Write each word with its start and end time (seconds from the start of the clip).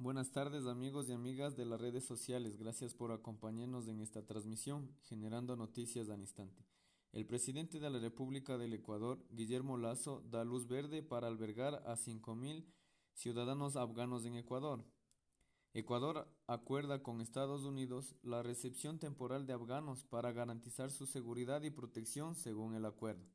Buenas 0.00 0.30
tardes 0.30 0.64
amigos 0.66 1.08
y 1.08 1.12
amigas 1.12 1.56
de 1.56 1.64
las 1.64 1.80
redes 1.80 2.04
sociales, 2.04 2.56
gracias 2.56 2.94
por 2.94 3.10
acompañarnos 3.10 3.88
en 3.88 4.00
esta 4.00 4.24
transmisión, 4.24 4.94
generando 5.02 5.56
noticias 5.56 6.08
al 6.08 6.20
instante. 6.20 6.64
El 7.10 7.26
presidente 7.26 7.80
de 7.80 7.90
la 7.90 7.98
República 7.98 8.56
del 8.58 8.74
Ecuador, 8.74 9.18
Guillermo 9.32 9.76
Lazo, 9.76 10.22
da 10.30 10.44
luz 10.44 10.68
verde 10.68 11.02
para 11.02 11.26
albergar 11.26 11.82
a 11.84 11.96
5.000 11.96 12.64
ciudadanos 13.12 13.74
afganos 13.74 14.24
en 14.24 14.36
Ecuador. 14.36 14.84
Ecuador 15.74 16.32
acuerda 16.46 17.02
con 17.02 17.20
Estados 17.20 17.64
Unidos 17.64 18.14
la 18.22 18.44
recepción 18.44 19.00
temporal 19.00 19.48
de 19.48 19.54
afganos 19.54 20.04
para 20.04 20.30
garantizar 20.30 20.92
su 20.92 21.06
seguridad 21.06 21.62
y 21.62 21.70
protección 21.70 22.36
según 22.36 22.76
el 22.76 22.84
acuerdo 22.84 23.26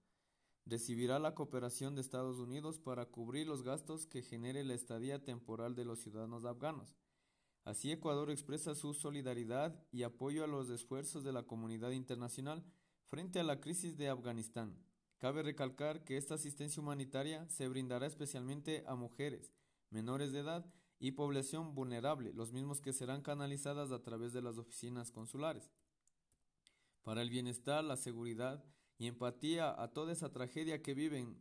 recibirá 0.66 1.20
la 1.20 1.36
cooperación 1.36 1.96
de 1.96 2.02
Estados 2.02 2.40
Unidos 2.40 2.80
para 2.80 3.06
cubrir 3.06 3.48
los 3.48 3.64
gastos 3.64 4.06
que 4.06 4.22
genere 4.22 4.64
la 4.64 4.74
estadía 4.74 5.24
temporal 5.24 5.76
de 5.76 5.86
los 5.86 6.00
ciudadanos 6.00 6.46
afganos. 6.46 6.96
Así 7.66 7.92
Ecuador 7.92 8.30
expresa 8.30 8.76
su 8.76 8.94
solidaridad 8.94 9.82
y 9.92 10.04
apoyo 10.04 10.44
a 10.44 10.48
los 10.48 10.70
esfuerzos 10.70 11.24
de 11.24 11.32
la 11.32 11.44
comunidad 11.44 11.92
internacional 11.92 12.64
frente 13.06 13.40
a 13.40 13.44
la 13.44 13.60
crisis 13.60 13.98
de 13.98 14.10
Afganistán. 14.10 14.78
Cabe 15.18 15.44
recalcar 15.44 16.04
que 16.04 16.18
esta 16.18 16.36
asistencia 16.36 16.82
humanitaria 16.82 17.48
se 17.48 17.70
brindará 17.70 18.08
especialmente 18.08 18.84
a 18.88 18.96
mujeres, 18.96 19.54
menores 19.90 20.34
de 20.34 20.40
edad 20.40 20.66
y 21.00 21.12
población 21.12 21.76
vulnerable, 21.76 22.34
los 22.34 22.52
mismos 22.52 22.82
que 22.82 22.92
serán 22.92 23.22
canalizadas 23.22 23.92
a 23.92 24.02
través 24.02 24.34
de 24.34 24.42
las 24.42 24.58
oficinas 24.58 25.12
consulares. 25.12 25.72
Para 27.04 27.22
el 27.22 27.30
bienestar, 27.30 27.84
la 27.84 27.96
seguridad 27.96 28.66
y 28.98 29.08
empatía 29.08 29.82
a 29.82 29.92
toda 29.92 30.14
esa 30.14 30.32
tragedia 30.32 30.82
que 30.82 30.94
viven 30.94 31.38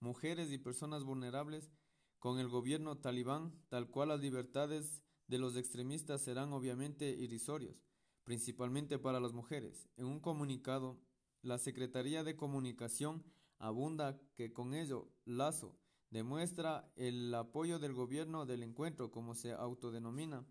mujeres 0.00 0.50
y 0.52 0.58
personas 0.58 1.04
vulnerables 1.04 1.70
con 2.18 2.38
el 2.38 2.48
gobierno 2.48 2.98
talibán, 2.98 3.52
tal 3.68 3.88
cual 3.88 4.08
las 4.10 4.20
libertades 4.20 5.02
de 5.26 5.38
los 5.38 5.56
extremistas 5.56 6.22
serán 6.22 6.52
obviamente 6.52 7.08
irrisorios, 7.10 7.84
principalmente 8.24 8.98
para 8.98 9.20
las 9.20 9.32
mujeres. 9.32 9.88
En 9.96 10.06
un 10.06 10.20
comunicado, 10.20 11.00
la 11.42 11.58
Secretaría 11.58 12.22
de 12.22 12.36
Comunicación 12.36 13.24
abunda 13.58 14.20
que 14.34 14.52
con 14.52 14.74
ello 14.74 15.08
Lazo 15.24 15.76
demuestra 16.10 16.92
el 16.94 17.34
apoyo 17.34 17.78
del 17.78 17.94
gobierno 17.94 18.44
del 18.44 18.62
encuentro, 18.62 19.10
como 19.10 19.34
se 19.34 19.52
autodenomina, 19.52 20.46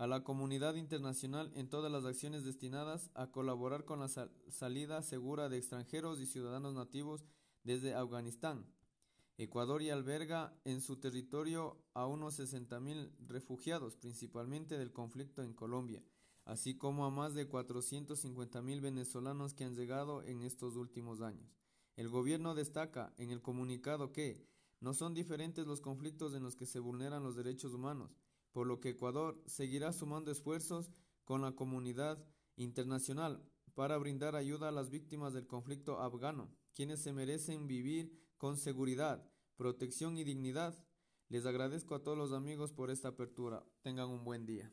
a 0.00 0.06
la 0.06 0.24
comunidad 0.24 0.76
internacional 0.76 1.52
en 1.54 1.68
todas 1.68 1.92
las 1.92 2.06
acciones 2.06 2.42
destinadas 2.42 3.10
a 3.12 3.26
colaborar 3.26 3.84
con 3.84 4.00
la 4.00 4.08
salida 4.48 5.02
segura 5.02 5.50
de 5.50 5.58
extranjeros 5.58 6.20
y 6.20 6.26
ciudadanos 6.26 6.72
nativos 6.72 7.26
desde 7.64 7.92
Afganistán. 7.92 8.64
Ecuador 9.36 9.82
y 9.82 9.90
alberga 9.90 10.58
en 10.64 10.80
su 10.80 10.96
territorio 10.96 11.76
a 11.92 12.06
unos 12.06 12.40
60.000 12.40 13.10
refugiados, 13.26 13.94
principalmente 13.94 14.78
del 14.78 14.90
conflicto 14.90 15.42
en 15.42 15.52
Colombia, 15.52 16.02
así 16.46 16.78
como 16.78 17.04
a 17.04 17.10
más 17.10 17.34
de 17.34 17.46
450.000 17.46 18.80
venezolanos 18.80 19.52
que 19.52 19.64
han 19.64 19.74
llegado 19.74 20.22
en 20.22 20.40
estos 20.40 20.76
últimos 20.76 21.20
años. 21.20 21.58
El 21.96 22.08
gobierno 22.08 22.54
destaca 22.54 23.12
en 23.18 23.28
el 23.28 23.42
comunicado 23.42 24.12
que 24.12 24.46
no 24.80 24.94
son 24.94 25.12
diferentes 25.12 25.66
los 25.66 25.82
conflictos 25.82 26.32
en 26.32 26.42
los 26.42 26.56
que 26.56 26.64
se 26.64 26.78
vulneran 26.78 27.22
los 27.22 27.36
derechos 27.36 27.74
humanos, 27.74 28.16
por 28.52 28.66
lo 28.66 28.80
que 28.80 28.90
Ecuador 28.90 29.42
seguirá 29.46 29.92
sumando 29.92 30.30
esfuerzos 30.30 30.90
con 31.24 31.42
la 31.42 31.52
comunidad 31.52 32.24
internacional 32.56 33.44
para 33.74 33.96
brindar 33.98 34.36
ayuda 34.36 34.68
a 34.68 34.72
las 34.72 34.90
víctimas 34.90 35.32
del 35.32 35.46
conflicto 35.46 36.00
afgano, 36.00 36.50
quienes 36.74 37.00
se 37.00 37.12
merecen 37.12 37.66
vivir 37.66 38.12
con 38.36 38.56
seguridad, 38.56 39.24
protección 39.56 40.18
y 40.18 40.24
dignidad. 40.24 40.74
Les 41.28 41.46
agradezco 41.46 41.94
a 41.94 42.02
todos 42.02 42.18
los 42.18 42.32
amigos 42.32 42.72
por 42.72 42.90
esta 42.90 43.08
apertura. 43.08 43.64
Tengan 43.82 44.08
un 44.08 44.24
buen 44.24 44.46
día. 44.46 44.72